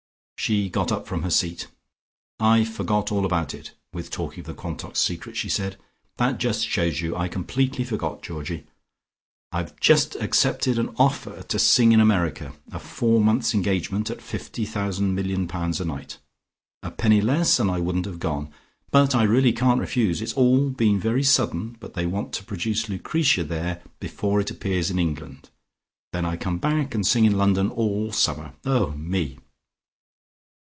[0.37, 1.67] She got up from her seat.
[2.39, 5.77] "I forgot all about it, with talking of the Quantocks' secret," she said.
[6.17, 8.65] "That just shows you: I completely forgot, Georgie.
[9.51, 14.65] I've just accepted an offer to sing in America, a four months' engagement, at fifty
[14.65, 16.17] thousand million pounds a night.
[16.81, 18.51] A penny less, and I wouldn't have gone.
[18.89, 20.23] But I really can't refuse.
[20.23, 24.89] It's all been very sudden, but they want to produce Lucretia there before it appears
[24.89, 25.51] in England.
[26.13, 28.55] Then I come back, and sing in London all the summer.
[28.65, 29.37] Oh, me!"